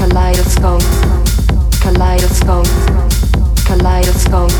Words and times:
kaleidoscope 0.00 1.39
kaleidoscope, 1.82 2.68
kaleidoscope, 3.68 4.54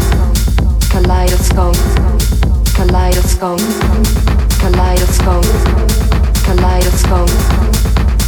kaleidoscope, 0.93 1.79
kaleidoscope, 2.77 3.63
kaleidoscope, 4.63 5.49
kaleidoscope, 6.47 7.33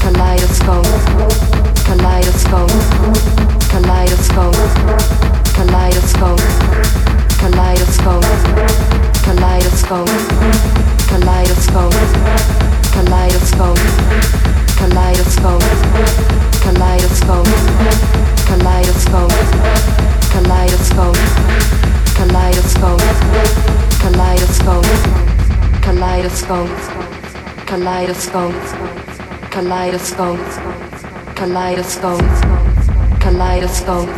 kaleidoscope, 0.03 0.89
kaleidoscope, 1.87 2.73
kaleidoscope, 3.73 4.63
kaleidoscope, 5.57 6.43
kaleidoscope, 7.41 8.27
kaleidoscope, 9.25 10.11
kaleidoscope, 11.11 11.97
kaleidoscope 12.95 13.81
kaleidoscope, 14.83 15.65
kaleidoscope, 16.65 17.51
kaleidoscope, 18.49 19.35
kaleidoscope, 20.33 21.19
kaleidoscope, 22.19 23.03
kaleidoscope, 24.03 24.89
kaleidoscope, 25.87 26.71
kaleidoscope, 27.67 28.61
kaleidoscope, 29.51 30.43
kaleidoscope, 31.37 32.25
kaleidoscope, 33.21 34.13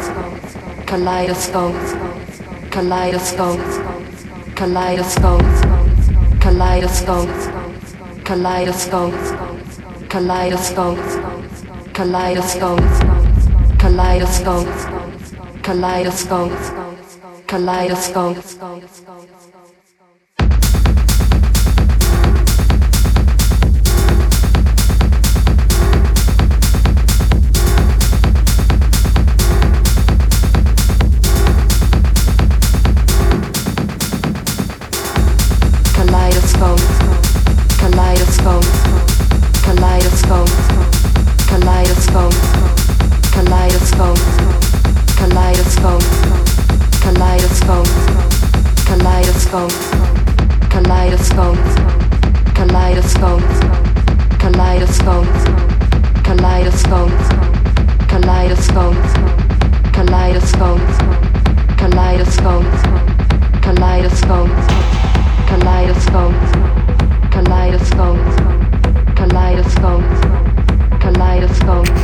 kaleidoscope, 0.86 1.84
kaleidoscope, 2.70 3.62
kaleidoscope, 4.54 5.44
kaleidoscope, 6.40 7.32
kaleidoscope 8.24 9.43
kaleidoscope, 10.14 11.02
kaleidoscope, 11.92 12.84
kaleidoscope, 13.82 14.70
kaleidoscope, 15.62 16.54
kaleidoscope, 17.50 18.38
kaleidoscope 42.14 42.36
kaleidoscope 43.34 44.20
kaleidoscope 45.18 46.04
kaleidoscope 47.02 47.90
kaleidoscope 48.88 49.74
kaleidoscope 50.72 51.68
kaleidoscope 52.58 53.48
kaleidoscope 54.38 55.34
kaleidoscope 56.22 57.18
kaleidoscope 58.12 59.08
kaleidoscope 59.92 60.90
kaleidoscope 61.82 62.92
kaleidoscope 63.66 64.54
kaleidoscope 65.50 66.34
kaleidoscope 67.34 68.24
kaleidoscope 69.14 70.04
kaleidoscope 71.02 72.03